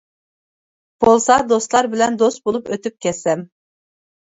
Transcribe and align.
بولسا 1.05 1.37
دوستلار 1.53 1.93
بىلەن 1.95 2.21
دوست 2.25 2.45
بولۇپ 2.51 2.77
ئۆتۈپ 2.77 3.01
كەتسەم! 3.09 3.51